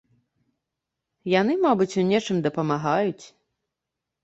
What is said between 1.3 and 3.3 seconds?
Яны, мабыць, у нечым дапамагаюць.